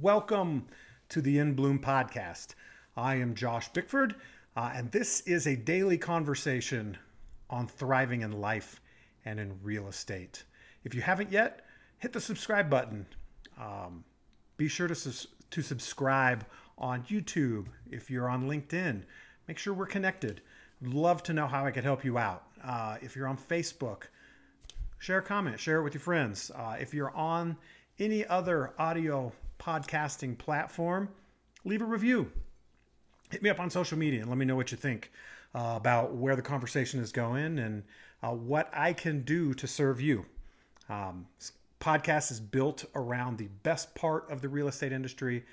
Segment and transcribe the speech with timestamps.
[0.00, 0.64] Welcome
[1.10, 2.54] to the inBLOOM podcast.
[2.96, 4.14] I am Josh Bickford,
[4.56, 6.96] uh, and this is a daily conversation
[7.50, 8.80] on thriving in life
[9.26, 10.44] and in real estate.
[10.84, 11.66] If you haven't yet,
[11.98, 13.04] hit the subscribe button.
[13.60, 14.04] Um,
[14.56, 16.46] be sure to, to subscribe
[16.78, 17.66] on YouTube.
[17.90, 19.02] If you're on LinkedIn,
[19.48, 20.40] make sure we're connected.
[20.80, 22.44] Love to know how I could help you out.
[22.64, 24.04] Uh, if you're on Facebook,
[24.98, 26.50] share a comment, share it with your friends.
[26.54, 27.58] Uh, if you're on
[27.98, 29.30] any other audio
[29.64, 31.08] podcasting platform,
[31.64, 32.30] leave a review.
[33.30, 35.10] Hit me up on social media and let me know what you think
[35.54, 37.82] uh, about where the conversation is going and
[38.22, 40.26] uh, what I can do to serve you.
[40.88, 41.26] Um,
[41.80, 45.44] podcast is built around the best part of the real estate industry,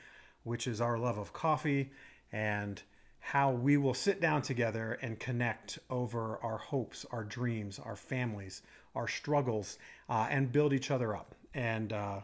[0.44, 1.92] which is our love of coffee
[2.32, 2.82] and
[3.20, 8.62] how we will sit down together and connect over our hopes, our dreams, our families,
[8.96, 9.78] our struggles,
[10.10, 11.36] uh, and build each other up.
[11.54, 12.22] And uh,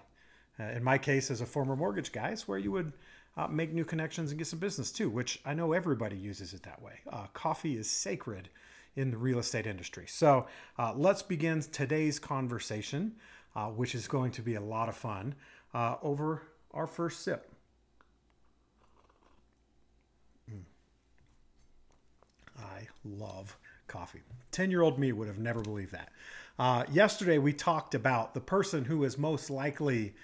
[0.59, 2.93] uh, in my case, as a former mortgage guy, it's where you would
[3.37, 6.63] uh, make new connections and get some business too, which I know everybody uses it
[6.63, 6.99] that way.
[7.11, 8.49] Uh, coffee is sacred
[8.95, 10.05] in the real estate industry.
[10.07, 10.47] So
[10.79, 13.13] uh, let's begin today's conversation,
[13.55, 15.35] uh, which is going to be a lot of fun,
[15.73, 17.51] uh, over our first sip.
[20.51, 20.61] Mm.
[22.59, 23.55] I love
[23.87, 24.21] coffee.
[24.51, 26.09] 10 year old me would have never believed that.
[26.57, 30.15] Uh, yesterday, we talked about the person who is most likely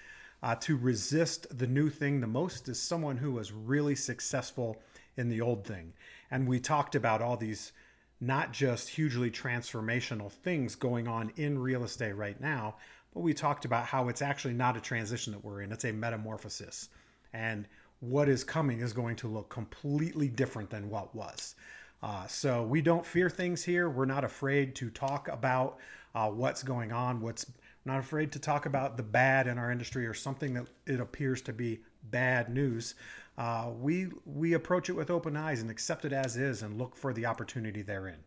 [0.44, 4.76] uh, to resist the new thing the most is someone who was really successful
[5.16, 5.90] in the old thing.
[6.30, 7.72] And we talked about all these
[8.20, 12.76] not just hugely transformational things going on in real estate right now,
[13.14, 15.92] but we talked about how it's actually not a transition that we're in, it's a
[15.92, 16.90] metamorphosis.
[17.32, 17.66] And
[18.00, 21.54] what is coming is going to look completely different than what was.
[22.02, 23.88] Uh, so we don't fear things here.
[23.88, 25.78] We're not afraid to talk about
[26.14, 27.46] uh, what's going on, what's
[27.84, 31.42] not afraid to talk about the bad in our industry or something that it appears
[31.42, 32.94] to be bad news.
[33.36, 36.96] Uh, we we approach it with open eyes and accept it as is and look
[36.96, 38.18] for the opportunity therein.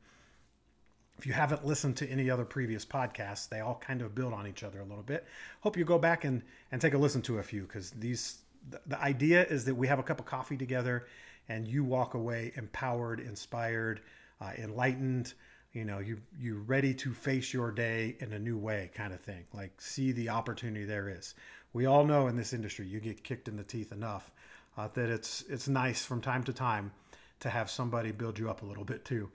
[1.18, 4.46] If you haven't listened to any other previous podcasts, they all kind of build on
[4.46, 5.26] each other a little bit.
[5.62, 8.40] Hope you go back and and take a listen to a few because these
[8.70, 11.08] the, the idea is that we have a cup of coffee together
[11.50, 14.02] and you walk away empowered, inspired,
[14.42, 15.34] uh, enlightened
[15.74, 19.20] you know you you ready to face your day in a new way kind of
[19.20, 21.36] thing like see the opportunity there is.
[21.74, 24.32] We all know in this industry you get kicked in the teeth enough
[24.78, 26.92] uh, that it's it's nice from time to time
[27.40, 29.30] to have somebody build you up a little bit too.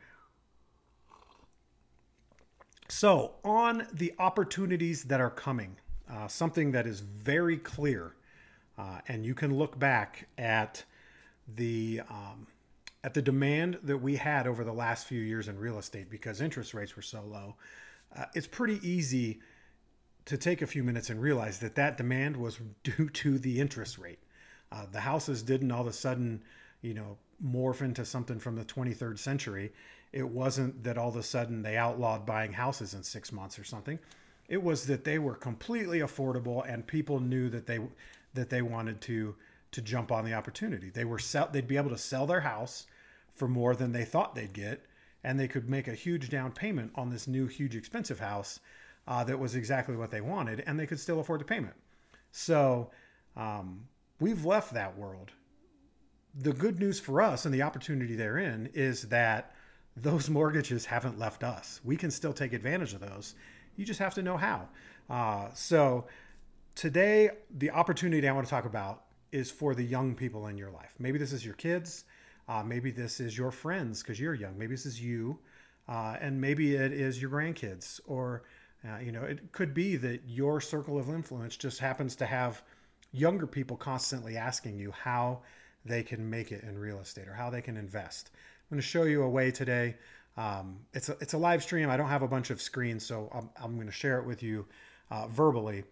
[2.88, 5.76] So on the opportunities that are coming
[6.10, 8.14] uh, something that is very clear
[8.78, 10.84] uh, and you can look back at
[11.56, 12.46] the um,
[13.04, 16.40] at the demand that we had over the last few years in real estate because
[16.40, 17.56] interest rates were so low,
[18.16, 19.40] uh, it's pretty easy
[20.24, 23.98] to take a few minutes and realize that that demand was due to the interest
[23.98, 24.20] rate.
[24.70, 26.42] Uh, the houses didn't all of a sudden,
[26.80, 29.72] you know, morph into something from the 23rd century.
[30.12, 33.64] It wasn't that all of a sudden they outlawed buying houses in six months or
[33.64, 33.98] something.
[34.48, 37.80] It was that they were completely affordable and people knew that they
[38.34, 39.34] that they wanted to
[39.72, 40.90] to jump on the opportunity.
[40.90, 42.86] They were sell, they'd be able to sell their house
[43.34, 44.84] for more than they thought they'd get,
[45.24, 48.60] and they could make a huge down payment on this new, huge, expensive house
[49.06, 51.74] uh, that was exactly what they wanted, and they could still afford the payment.
[52.30, 52.90] So
[53.36, 53.86] um,
[54.20, 55.30] we've left that world.
[56.34, 59.54] The good news for us and the opportunity therein is that
[59.96, 61.80] those mortgages haven't left us.
[61.84, 63.34] We can still take advantage of those.
[63.76, 64.68] You just have to know how.
[65.08, 66.06] Uh, so
[66.74, 70.70] today, the opportunity I want to talk about is for the young people in your
[70.70, 70.94] life.
[70.98, 72.04] Maybe this is your kids.
[72.52, 74.58] Uh, maybe this is your friends because you're young.
[74.58, 75.38] Maybe this is you,
[75.88, 78.42] uh, and maybe it is your grandkids, or
[78.86, 82.62] uh, you know, it could be that your circle of influence just happens to have
[83.10, 85.40] younger people constantly asking you how
[85.86, 88.32] they can make it in real estate or how they can invest.
[88.34, 89.96] I'm going to show you a way today.
[90.36, 91.88] Um, it's a, it's a live stream.
[91.88, 94.42] I don't have a bunch of screens, so I'm, I'm going to share it with
[94.42, 94.66] you
[95.10, 95.84] uh, verbally.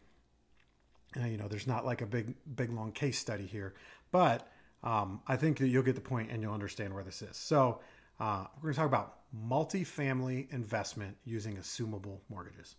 [1.18, 3.72] Uh, you know, there's not like a big big long case study here,
[4.12, 4.46] but
[4.82, 7.36] um, I think that you'll get the point and you'll understand where this is.
[7.36, 7.80] So,
[8.18, 9.16] uh, we're going to talk about
[9.48, 12.76] multifamily investment using assumable mortgages.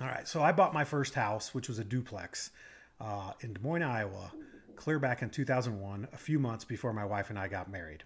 [0.00, 2.50] All right, so I bought my first house, which was a duplex
[2.98, 4.32] uh, in Des Moines, Iowa,
[4.74, 8.04] clear back in 2001, a few months before my wife and I got married.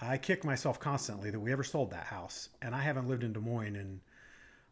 [0.00, 3.34] I kick myself constantly that we ever sold that house, and I haven't lived in
[3.34, 4.00] Des Moines in,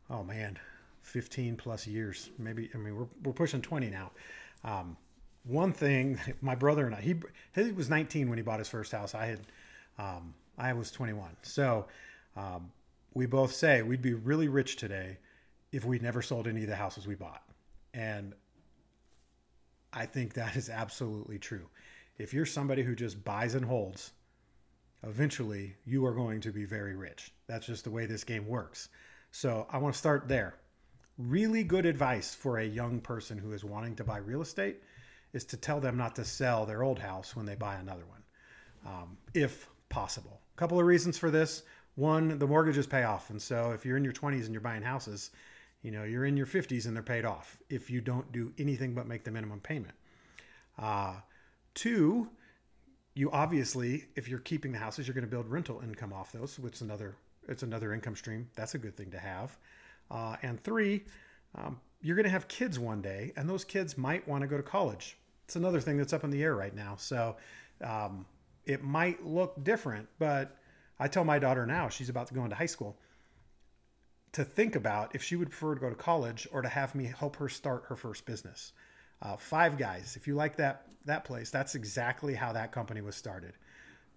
[0.08, 0.58] oh man,
[1.03, 2.31] 15 plus years.
[2.39, 4.11] Maybe, I mean, we're, we're pushing 20 now.
[4.65, 4.97] Um,
[5.45, 7.15] one thing, my brother and I, he,
[7.55, 9.15] he was 19 when he bought his first house.
[9.15, 9.41] I had,
[9.99, 11.29] um, I was 21.
[11.43, 11.87] So,
[12.37, 12.71] um,
[13.15, 15.19] we both say we'd be really rich today
[15.73, 17.43] if we'd never sold any of the houses we bought.
[17.94, 18.35] And
[19.93, 21.67] I think that is absolutely true.
[22.19, 24.12] If you're somebody who just buys and holds,
[25.03, 27.33] eventually you are going to be very rich.
[27.47, 28.89] That's just the way this game works.
[29.31, 30.55] So I want to start there.
[31.19, 34.82] Really good advice for a young person who is wanting to buy real estate
[35.32, 38.23] is to tell them not to sell their old house when they buy another one,
[38.87, 40.41] um, if possible.
[40.55, 41.62] A couple of reasons for this.
[41.97, 43.31] One, the mortgages pay off.
[43.31, 45.31] And so if you're in your 20s and you're buying houses,
[45.82, 48.94] you know, you're in your 50s and they're paid off if you don't do anything
[48.94, 49.94] but make the minimum payment.
[50.79, 51.15] Uh,
[51.75, 52.29] two,
[53.15, 56.59] you obviously, if you're keeping the houses, you're going to build rental income off those,
[56.61, 57.17] which is another
[57.49, 58.49] it's another income stream.
[58.55, 59.56] That's a good thing to have.
[60.10, 61.05] Uh, and three,
[61.55, 64.56] um, you're going to have kids one day, and those kids might want to go
[64.56, 65.19] to college.
[65.44, 66.96] It's another thing that's up in the air right now.
[66.96, 67.37] So
[67.82, 68.26] um,
[68.66, 70.56] it might look different, but
[70.99, 72.99] I tell my daughter now, she's about to go into high school,
[74.32, 77.05] to think about if she would prefer to go to college or to have me
[77.05, 78.72] help her start her first business.
[79.22, 83.16] Uh, Five Guys, if you like that that place, that's exactly how that company was
[83.16, 83.55] started.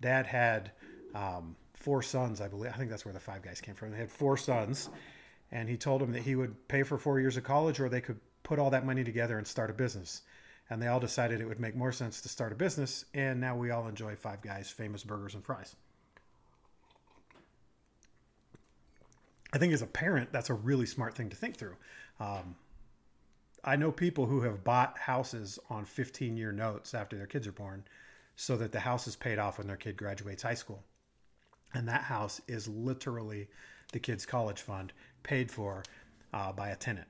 [0.01, 0.71] Dad had
[1.15, 2.71] um, four sons, I believe.
[2.73, 3.91] I think that's where the Five Guys came from.
[3.91, 4.89] They had four sons,
[5.51, 8.01] and he told them that he would pay for four years of college, or they
[8.01, 10.21] could put all that money together and start a business.
[10.69, 13.55] And they all decided it would make more sense to start a business, and now
[13.55, 15.75] we all enjoy Five Guys' famous burgers and fries.
[19.53, 21.75] I think as a parent, that's a really smart thing to think through.
[22.19, 22.55] Um,
[23.63, 27.51] I know people who have bought houses on 15 year notes after their kids are
[27.51, 27.83] born
[28.35, 30.83] so that the house is paid off when their kid graduates high school.
[31.73, 33.47] And that house is literally
[33.91, 35.83] the kid's college fund paid for
[36.33, 37.07] uh, by a tenant.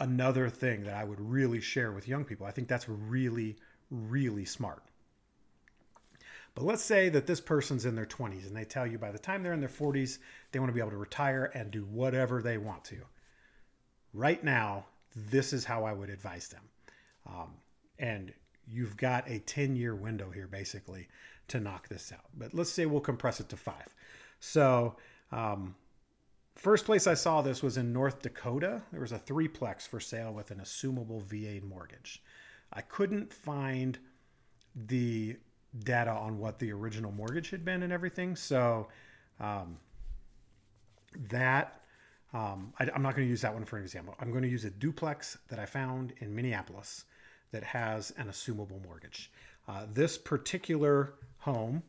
[0.00, 3.56] Another thing that I would really share with young people, I think that's really,
[3.90, 4.82] really smart.
[6.54, 9.18] But let's say that this person's in their 20s and they tell you by the
[9.18, 10.18] time they're in their 40s,
[10.50, 12.96] they want to be able to retire and do whatever they want to.
[14.12, 16.62] Right now, this is how I would advise them.
[17.26, 17.54] Um,
[17.98, 18.32] and
[18.66, 21.08] you've got a 10 year window here basically
[21.48, 22.24] to knock this out.
[22.36, 23.94] But let's say we'll compress it to five.
[24.40, 24.96] So,
[25.32, 25.74] um,
[26.58, 28.82] first place I saw this was in North Dakota.
[28.90, 32.22] There was a threeplex for sale with an assumable VA mortgage.
[32.72, 33.98] I couldn't find
[34.74, 35.36] the
[35.80, 38.36] data on what the original mortgage had been and everything.
[38.36, 38.88] So,
[39.40, 39.78] um,
[41.30, 41.80] that
[42.34, 44.14] um, I, am not going to use that one for an example.
[44.20, 47.04] I'm going to use a duplex that I found in Minneapolis
[47.52, 49.30] that has an assumable mortgage.
[49.66, 51.82] Uh, this particular home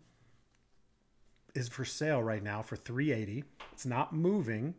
[1.60, 3.44] is for sale right now for 380.
[3.72, 4.74] It's not moving.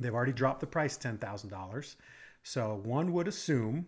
[0.00, 1.96] They've already dropped the price $10,000.
[2.42, 3.86] So one would assume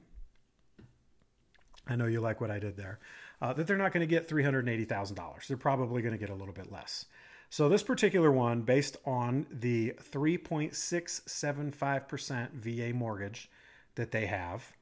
[1.90, 3.00] I know you like what I did there,
[3.42, 5.46] uh, that they're not going to get $380,000.
[5.46, 7.06] They're probably going to get a little bit less.
[7.48, 13.50] So this particular one, based on the 3.675% VA mortgage
[13.96, 14.72] that they have,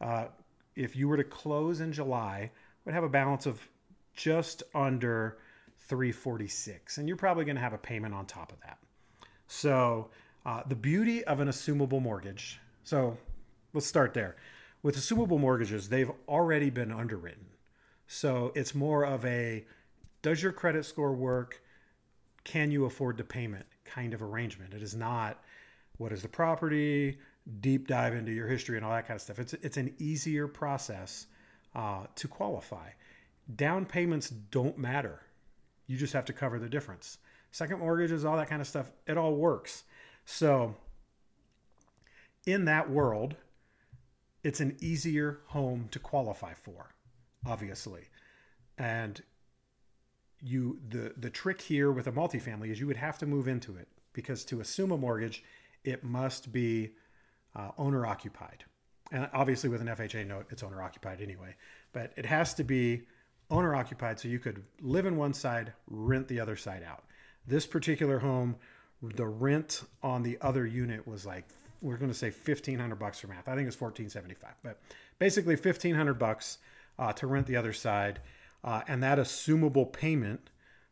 [0.00, 0.26] uh,
[0.76, 2.52] if you were to close in July,
[2.84, 3.66] would have a balance of
[4.14, 5.38] just under
[5.88, 8.78] 346, and you're probably going to have a payment on top of that.
[9.46, 10.10] So
[10.46, 12.60] uh, the beauty of an assumable mortgage.
[12.84, 13.16] So
[13.72, 14.36] let's start there.
[14.82, 17.46] With assumable mortgages, they've already been underwritten.
[18.06, 19.64] So it's more of a
[20.22, 21.60] does your credit score work?
[22.44, 24.74] can you afford the payment kind of arrangement.
[24.74, 25.42] It is not
[25.98, 27.18] what is the property,
[27.60, 29.38] deep dive into your history and all that kind of stuff.
[29.38, 31.26] It's it's an easier process
[31.74, 32.90] uh, to qualify.
[33.56, 35.20] Down payments don't matter.
[35.86, 37.18] You just have to cover the difference.
[37.50, 39.84] Second mortgages, all that kind of stuff, it all works.
[40.24, 40.74] So
[42.46, 43.36] in that world,
[44.42, 46.94] it's an easier home to qualify for,
[47.46, 48.08] obviously.
[48.78, 49.22] And
[50.40, 53.76] you the the trick here with a multifamily is you would have to move into
[53.76, 55.44] it because to assume a mortgage,
[55.84, 56.90] it must be
[57.54, 58.64] uh, owner occupied,
[59.12, 61.54] and obviously with an FHA note, it's owner occupied anyway.
[61.92, 63.02] But it has to be
[63.52, 67.04] owner occupied, so you could live in one side, rent the other side out.
[67.46, 68.56] This particular home,
[69.02, 71.44] the rent on the other unit was like
[71.80, 73.48] we're going to say fifteen hundred bucks for math.
[73.48, 74.80] I think it's fourteen seventy five, but
[75.18, 76.58] basically fifteen hundred bucks
[76.98, 78.20] uh, to rent the other side
[78.64, 80.50] uh, and that assumable payment,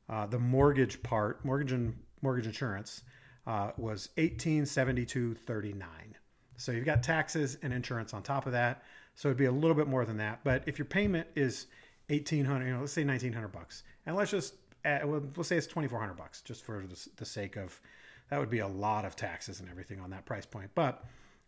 [0.08, 3.02] uh, the mortgage part, mortgage and mortgage insurance,
[3.46, 6.16] uh, was eighteen seventy two thirty nine.
[6.56, 8.82] So you've got taxes and insurance on top of that.
[9.14, 10.40] So it'd be a little bit more than that.
[10.44, 11.66] But if your payment is
[12.10, 15.48] eighteen hundred, you know, let's say nineteen hundred bucks, and let's just add, well, let's
[15.48, 17.80] say it's twenty four hundred bucks, just for the, the, sake of
[18.28, 20.70] that would be a lot of taxes and everything on that price point.
[20.74, 21.04] But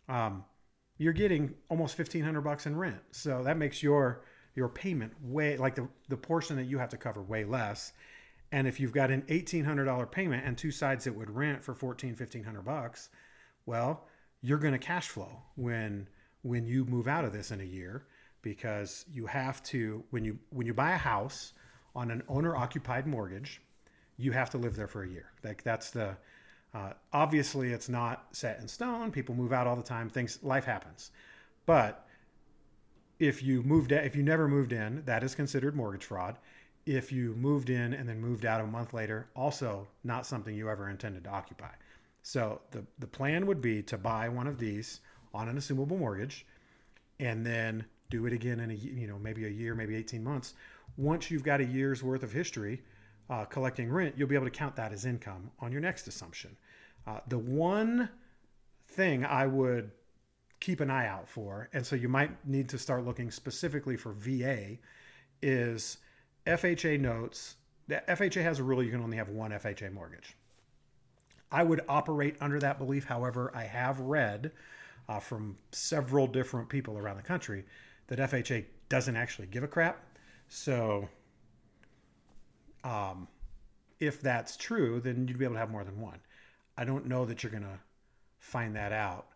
[0.09, 0.43] um,
[0.97, 4.23] you're getting almost fifteen hundred bucks in rent, so that makes your
[4.55, 7.93] your payment way like the, the portion that you have to cover way less.
[8.51, 12.11] And if you've got an $1800 payment and two sides that would rent for 14
[12.11, 13.09] 1500 bucks
[13.65, 14.05] well
[14.41, 16.07] you're going to cash flow when
[16.43, 18.05] when you move out of this in a year
[18.43, 21.53] because you have to when you when you buy a house
[21.95, 23.61] on an owner occupied mortgage
[24.17, 25.31] you have to live there for a year.
[25.43, 26.15] Like that's the
[26.73, 29.11] uh, obviously it's not set in stone.
[29.11, 30.09] People move out all the time.
[30.09, 31.11] Things life happens.
[31.65, 32.07] But
[33.19, 36.37] if you moved if you never moved in that is considered mortgage fraud.
[36.85, 40.69] If you moved in and then moved out a month later also not something you
[40.69, 41.71] ever intended to occupy.
[42.21, 44.99] So the the plan would be to buy one of these
[45.33, 46.45] on an assumable mortgage
[47.19, 50.53] and then do it again in a you know maybe a year maybe 18 months.
[50.97, 52.81] Once you've got a year's worth of history
[53.29, 56.55] uh, collecting rent you'll be able to count that as income on your next assumption.
[57.07, 58.07] Uh, the one
[58.89, 59.89] thing i would
[60.59, 64.13] keep an eye out for and so you might need to start looking specifically for
[64.13, 64.77] VA
[65.41, 65.97] is
[66.45, 67.55] FHA notes.
[67.87, 70.37] The FHA has a rule you can only have one FHA mortgage.
[71.51, 73.05] I would operate under that belief.
[73.05, 74.51] However, I have read
[75.09, 77.65] uh, from several different people around the country
[78.07, 80.03] that FHA doesn't actually give a crap.
[80.47, 81.07] So,
[82.83, 83.27] um,
[83.99, 86.19] if that's true, then you'd be able to have more than one.
[86.77, 87.79] I don't know that you're going to
[88.39, 89.27] find that out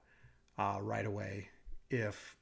[0.57, 1.47] uh, right away
[1.89, 2.36] if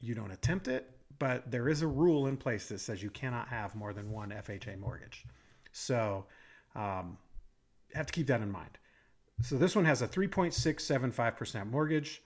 [0.00, 3.48] you don't attempt it, but there is a rule in place that says you cannot
[3.48, 5.24] have more than one FHA mortgage.
[5.72, 6.26] So,
[6.74, 7.18] um,
[7.94, 8.78] have to keep that in mind.
[9.42, 12.22] So this one has a 3.675% mortgage.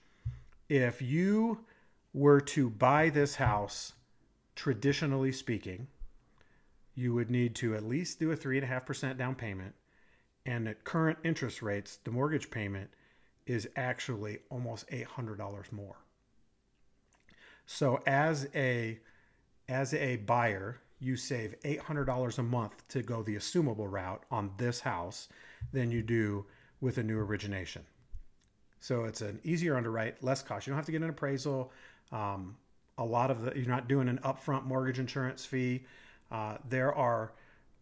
[0.68, 1.64] If you
[2.12, 3.95] were to buy this house,
[4.54, 5.87] traditionally speaking,
[6.95, 9.75] you would need to at least do a 3.5% down payment.
[10.45, 12.90] And at current interest rates, the mortgage payment
[13.47, 15.97] is actually almost $800 more.
[17.66, 18.99] So as a
[19.69, 24.81] as a buyer, you save $800 a month to go the assumable route on this
[24.81, 25.28] house
[25.73, 26.45] than you do
[26.81, 27.83] with a new origination.
[28.81, 30.66] So it's an easier underwrite, less cost.
[30.66, 31.73] You don't have to get an appraisal.
[32.12, 32.57] Um,
[32.99, 35.85] a lot of the you're not doing an upfront mortgage insurance fee.
[36.31, 37.33] Uh, there are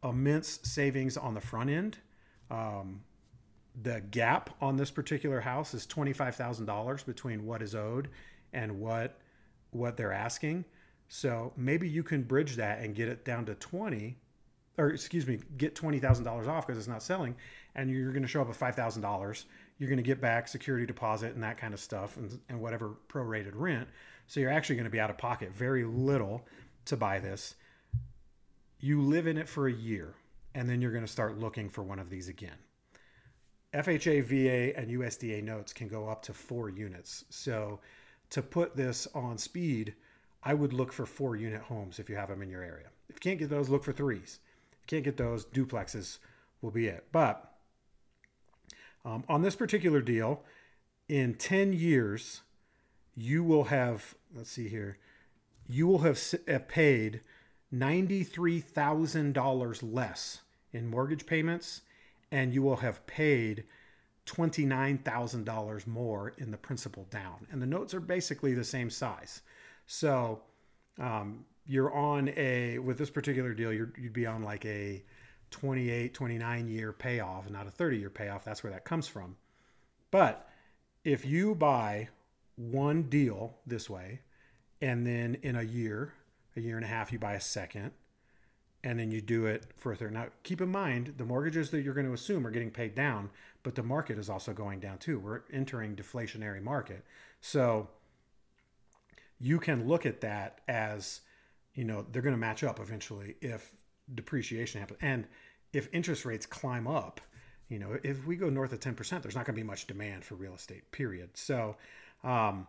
[0.03, 1.99] immense savings on the front end.
[2.51, 3.03] Um,
[3.83, 8.09] the gap on this particular house is twenty five thousand dollars between what is owed
[8.53, 9.21] and what
[9.71, 10.65] what they're asking.
[11.09, 14.17] So maybe you can bridge that and get it down to twenty,
[14.79, 17.35] or excuse me, get twenty thousand dollars off because it's not selling,
[17.75, 19.47] and you're going to show up thousand dollars.
[19.79, 22.97] You're going to get back security deposit and that kind of stuff, and, and whatever
[23.09, 23.89] prorated rent.
[24.31, 26.47] So you're actually going to be out of pocket very little
[26.85, 27.57] to buy this.
[28.79, 30.15] You live in it for a year,
[30.55, 32.55] and then you're going to start looking for one of these again.
[33.75, 37.25] FHA, VA, and USDA notes can go up to four units.
[37.31, 37.81] So
[38.31, 39.95] to put this on speed,
[40.45, 42.87] I would look for four unit homes if you have them in your area.
[43.09, 44.39] If you can't get those, look for threes.
[44.71, 46.19] If you can't get those, duplexes
[46.63, 47.05] will be it.
[47.11, 47.53] But
[49.05, 50.45] um, on this particular deal,
[51.09, 52.43] in 10 years,
[53.17, 54.99] you will have, let's see here,
[55.69, 56.19] you will have
[56.69, 57.21] paid
[57.75, 60.41] $93,000 less
[60.73, 61.83] in mortgage payments,
[62.33, 63.65] and you will have paid
[64.27, 67.47] $29,000 more in the principal down.
[67.51, 69.43] And the notes are basically the same size.
[69.87, 70.43] So
[70.99, 75.03] um, you're on a, with this particular deal, you would be on like a
[75.51, 78.45] 28, 29 year payoff, not a 30 year payoff.
[78.45, 79.37] That's where that comes from.
[80.11, 80.49] But
[81.05, 82.09] if you buy
[82.61, 84.21] one deal this way,
[84.83, 86.13] and then in a year,
[86.57, 87.93] a year and a half, you buy a second,
[88.85, 90.13] and then you do it for a third.
[90.13, 93.31] Now, keep in mind the mortgages that you're going to assume are getting paid down,
[93.63, 95.19] but the market is also going down too.
[95.19, 97.05] We're entering deflationary market,
[97.41, 97.89] so
[99.39, 101.23] you can look at that as
[101.75, 103.73] you know they're going to match up eventually if
[104.15, 104.99] depreciation happens.
[105.03, 105.27] And
[105.73, 107.21] if interest rates climb up,
[107.69, 110.25] you know, if we go north of 10%, there's not going to be much demand
[110.25, 111.31] for real estate, period.
[111.35, 111.77] So
[112.25, 112.67] um,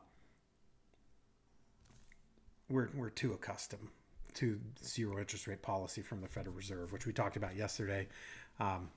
[2.70, 3.90] we're, we're too accustomed
[4.36, 8.08] to zero interest rate policy from the Federal Reserve, which we talked about yesterday.
[8.60, 8.90] Um,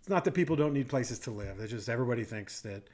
[0.00, 1.60] it's not that people don't need places to live.
[1.60, 2.84] It's just everybody thinks that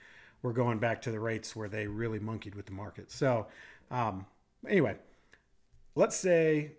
[0.42, 3.10] we're going back to the rates where they really monkeyed with the market.
[3.10, 3.46] So
[3.90, 4.26] um,
[4.68, 4.96] anyway,
[5.94, 6.72] let's say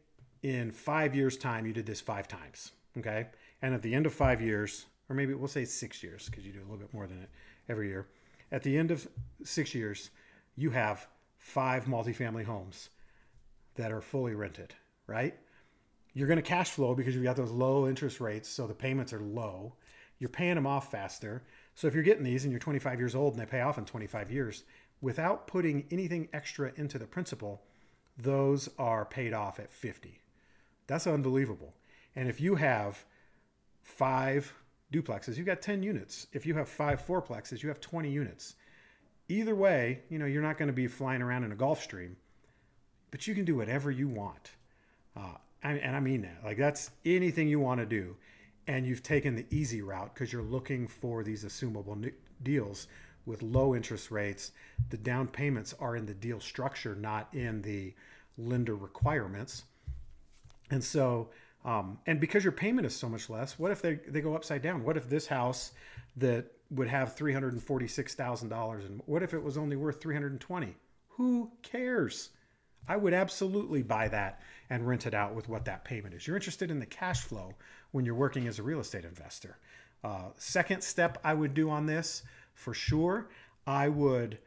[0.44, 2.72] in five years' time, you did this five times.
[2.98, 3.28] Okay.
[3.62, 6.52] And at the end of five years, or maybe we'll say six years, because you
[6.52, 7.30] do a little bit more than it
[7.70, 8.08] every year.
[8.52, 9.08] At the end of
[9.44, 10.12] six years,
[10.56, 12.90] you have five multifamily homes
[13.76, 14.74] that are fully rented,
[15.08, 15.36] right?
[16.14, 19.12] You're going to cash flow because you've got those low interest rates, so the payments
[19.14, 19.74] are low.
[20.20, 21.44] You're paying them off faster.
[21.76, 23.86] So if you're getting these and you're 25 years old and they pay off in
[23.86, 24.64] 25 years,
[25.02, 27.62] without putting anything extra into the principal,
[28.18, 30.22] those are paid off at 50.
[30.88, 31.74] That's unbelievable.
[32.16, 33.04] And if you have
[33.84, 34.54] five
[34.92, 36.28] duplexes, you've got 10 units.
[36.34, 38.56] If you have five fourplexes, you have 20 units.
[39.28, 42.16] Either way, you know, you're not going to be flying around in a Gulfstream,
[43.12, 44.52] but you can do whatever you want.
[45.16, 46.42] Uh, and, and I mean that.
[46.44, 48.16] Like, that's anything you want to do.
[48.68, 52.12] And you've taken the easy route because you're looking for these assumable
[52.44, 52.88] deals
[53.26, 54.52] with low interest rates.
[54.90, 57.94] The down payments are in the deal structure, not in the
[58.38, 59.64] lender requirements.
[60.72, 61.30] And so,
[61.66, 64.62] um, and because your payment is so much less, what if they, they go upside
[64.62, 64.84] down?
[64.84, 65.72] What if this house
[66.16, 70.76] that would have $346,000 and what if it was only worth 320?
[71.10, 72.30] Who cares?
[72.88, 76.28] I would absolutely buy that and rent it out with what that payment is.
[76.28, 77.54] You're interested in the cash flow
[77.92, 79.58] when you're working as a real estate investor.
[80.04, 82.22] Uh, second step I would do on this
[82.54, 83.30] for sure,
[83.66, 84.38] I would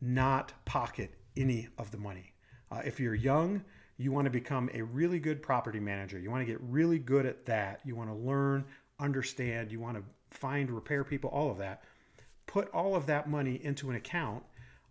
[0.00, 2.32] not pocket any of the money.
[2.72, 3.62] Uh, if you're young,
[3.98, 6.18] you want to become a really good property manager.
[6.18, 7.80] You want to get really good at that.
[7.84, 8.64] You want to learn,
[9.00, 11.84] understand, you want to find repair people, all of that.
[12.46, 14.42] Put all of that money into an account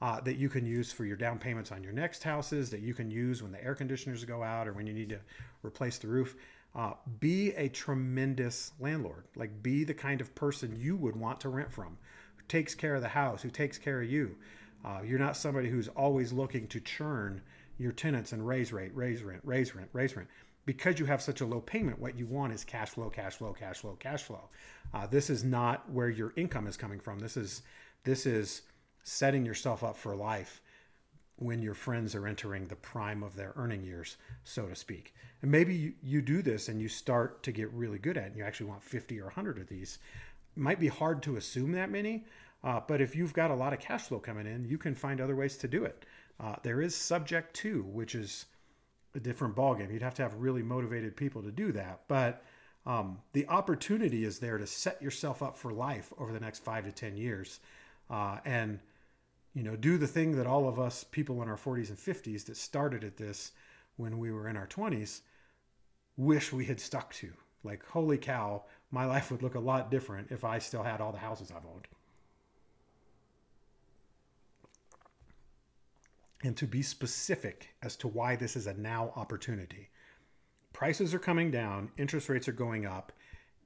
[0.02, 2.94] uh, that you can use for your down payments on your next houses, that you
[2.94, 5.20] can use when the air conditioners go out or when you need to
[5.64, 6.36] replace the roof.
[6.76, 9.24] Uh, be a tremendous landlord.
[9.36, 11.98] Like, be the kind of person you would want to rent from,
[12.36, 14.36] who takes care of the house, who takes care of you.
[14.84, 17.42] Uh, you're not somebody who's always looking to churn
[17.78, 20.30] your tenants and raise rate, raise rent, raise rent, raise rent
[20.66, 23.54] because you have such a low payment, what you want is cash flow, cash flow,
[23.54, 24.50] cash flow, cash flow.
[24.94, 27.20] Uh, this is not where your income is coming from.
[27.20, 27.62] This is
[28.04, 28.64] this is
[29.04, 30.62] setting yourself up for life
[31.38, 35.14] when your friends are entering the prime of their earning years, so to speak.
[35.42, 38.28] And maybe you, you do this and you start to get really good at it.
[38.28, 40.00] And you actually want 50 or 100 of these.
[40.56, 42.26] It might be hard to assume that many,
[42.64, 45.20] uh, but if you've got a lot of cash flow coming in, you can find
[45.20, 46.06] other ways to do it.
[46.40, 48.46] Uh, there is subject-to, which is
[49.16, 49.92] a different ballgame.
[49.92, 52.02] You'd have to have really motivated people to do that.
[52.08, 52.44] But
[52.86, 56.86] um, the opportunity is there to set yourself up for life over the next five
[56.86, 57.60] to 10 years.
[58.10, 58.80] Uh, and,
[59.54, 62.46] you know, do the thing that all of us people in our 40s and 50s
[62.46, 63.54] that started at this
[63.96, 65.22] when we were in our 20s
[66.18, 67.32] wish we had stuck to.
[67.64, 71.12] Like, holy cow, my life would look a lot different if I still had all
[71.12, 71.88] the houses I've owned.
[76.46, 79.90] And to be specific as to why this is a now opportunity.
[80.74, 83.12] Prices are coming down, interest rates are going up,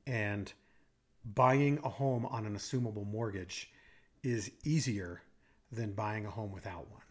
[0.07, 0.53] and
[1.35, 3.69] buying a home on an assumable mortgage
[4.23, 5.21] is easier
[5.73, 7.01] than buying a home without one.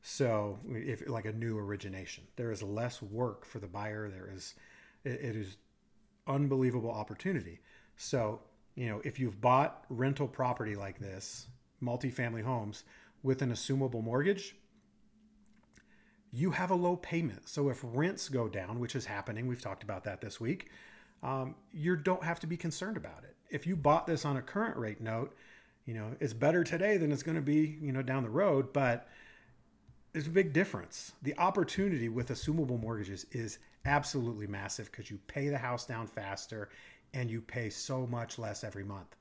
[0.00, 4.08] So, if like a new origination, there is less work for the buyer.
[4.08, 4.54] There is,
[5.04, 5.58] it, is
[6.26, 7.60] unbelievable opportunity.
[7.96, 8.40] So,
[8.76, 11.48] you know, if you've bought rental property like this,
[11.82, 12.84] multifamily homes
[13.22, 14.54] with an assumable mortgage,
[16.32, 17.48] you have a low payment.
[17.48, 20.70] So if rents go down, which is happening, we've talked about that this week,
[21.22, 23.34] um, you don't have to be concerned about it.
[23.50, 25.34] If you bought this on a current rate note,
[25.86, 28.72] you know, it's better today than it's going to be, you know, down the road,
[28.72, 29.08] but
[30.12, 31.12] there's a big difference.
[31.22, 36.68] The opportunity with assumable mortgages is absolutely massive because you pay the house down faster
[37.14, 39.16] and you pay so much less every month.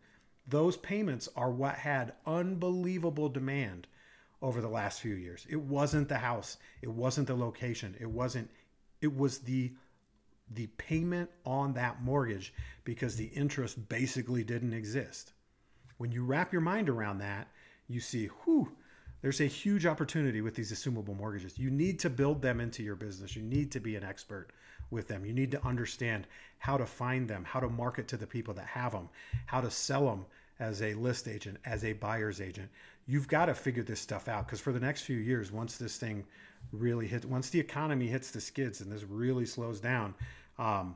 [0.48, 3.88] Those payments are what had unbelievable demand
[4.42, 5.46] over the last few years.
[5.50, 8.50] It wasn't the house, it wasn't the location, it wasn't
[9.02, 9.74] it was the
[10.52, 12.54] the payment on that mortgage
[12.86, 15.34] because the interest basically didn't exist.
[15.98, 17.50] When you wrap your mind around that,
[17.88, 18.72] you see, whew,
[19.22, 21.58] there's a huge opportunity with these assumable mortgages.
[21.58, 23.36] You need to build them into your business.
[23.36, 24.50] You need to be an expert
[24.90, 25.26] with them.
[25.26, 26.28] You need to understand
[26.60, 29.10] how to find them, how to market to the people that have them,
[29.48, 30.26] how to sell them
[30.60, 32.70] as a list agent, as a buyer's agent
[33.08, 35.98] you've got to figure this stuff out because for the next few years, once this
[35.98, 36.26] thing
[36.72, 40.14] really hits, once the economy hits the skids and this really slows down,
[40.60, 40.96] um,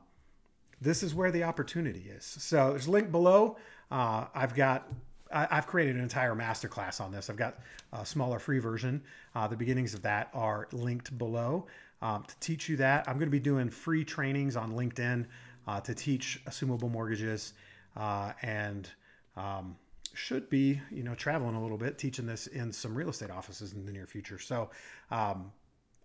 [0.81, 2.25] this is where the opportunity is.
[2.25, 3.57] So there's a link below.
[3.89, 4.87] Uh, I've got
[5.33, 7.29] I, have created an entire masterclass on this.
[7.29, 7.59] I've got
[7.93, 9.01] a smaller free version.
[9.33, 11.67] Uh, the beginnings of that are linked below.
[12.01, 15.25] Um, to teach you that, I'm going to be doing free trainings on LinkedIn
[15.67, 17.53] uh, to teach assumable mortgages
[17.95, 18.89] uh, and
[19.37, 19.75] um,
[20.13, 23.73] should be, you know, traveling a little bit, teaching this in some real estate offices
[23.73, 24.39] in the near future.
[24.39, 24.69] So,
[25.09, 25.51] um,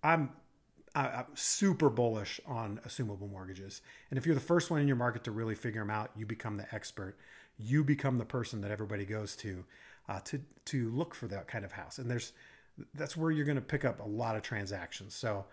[0.03, 0.31] I'm
[0.95, 3.83] I'm super bullish on assumable mortgages.
[4.11, 6.25] And if you're the first one in your market to really figure them out, you
[6.25, 7.19] become the expert.
[7.59, 9.65] You become the person that everybody goes to
[10.09, 11.99] uh, to to look for that kind of house.
[11.99, 12.33] And there's
[12.95, 15.15] that's where you're going to pick up a lot of transactions.
[15.15, 15.45] So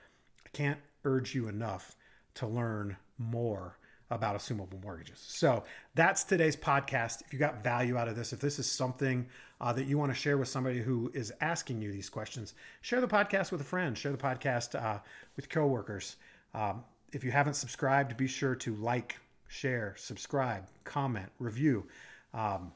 [0.46, 1.96] I can't urge you enough
[2.36, 3.78] to learn more
[4.10, 5.24] about assumable mortgages.
[5.26, 5.64] So
[5.96, 7.22] that's today's podcast.
[7.26, 9.26] If you got value out of this, if this is something
[9.62, 13.02] uh, that you want to share with somebody who is asking you these questions, share
[13.02, 15.00] the podcast with a friend, share the podcast uh,
[15.36, 16.18] with coworkers.
[16.54, 21.86] Um, if you haven't subscribed, be sure to like, share, subscribe, comment, review.
[22.34, 22.72] Um,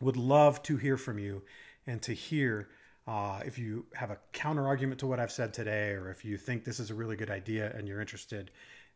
[0.00, 1.42] would love to hear from you
[1.86, 2.68] and to hear
[3.06, 6.36] uh, if you have a counter argument to what I've said today, or if you
[6.36, 8.50] think this is a really good idea and you're interested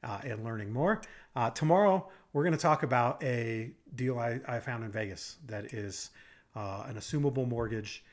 [0.07, 1.01] uh, in learning more.
[1.35, 5.75] Uh, tomorrow, we're going to talk about a deal I, I found in Vegas that
[5.75, 6.11] is
[6.55, 8.05] uh, an assumable mortgage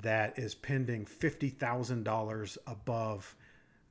[0.00, 3.36] that is pending $50,000 above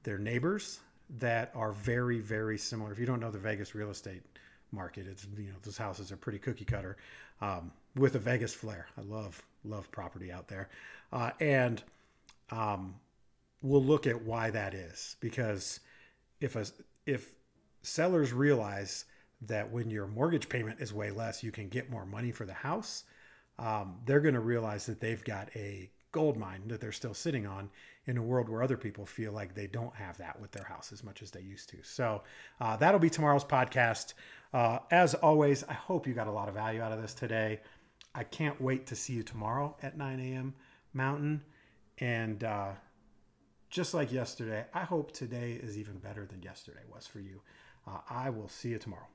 [0.03, 0.79] their neighbors
[1.19, 2.91] that are very, very similar.
[2.91, 4.23] If you don't know the Vegas real estate
[4.71, 6.97] market, it's, you know, those houses are pretty cookie cutter
[7.41, 8.87] um, with a Vegas flair.
[8.97, 10.69] I love, love property out there.
[11.13, 11.83] Uh, and
[12.49, 12.95] um,
[13.61, 15.81] we'll look at why that is because
[16.39, 16.65] if a,
[17.05, 17.35] if
[17.81, 19.05] sellers realize
[19.41, 22.53] that when your mortgage payment is way less, you can get more money for the
[22.53, 23.03] house.
[23.57, 27.47] Um, they're going to realize that they've got a gold mine that they're still sitting
[27.47, 27.69] on
[28.05, 30.91] in a world where other people feel like they don't have that with their house
[30.91, 31.77] as much as they used to.
[31.83, 32.23] So
[32.59, 34.13] uh, that'll be tomorrow's podcast.
[34.53, 37.61] Uh, as always, I hope you got a lot of value out of this today.
[38.13, 40.53] I can't wait to see you tomorrow at 9 a.m.
[40.93, 41.41] Mountain.
[41.99, 42.71] And uh,
[43.69, 47.41] just like yesterday, I hope today is even better than yesterday was for you.
[47.87, 49.07] Uh, I will see you tomorrow.